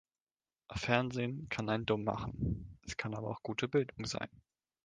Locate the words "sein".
4.07-4.29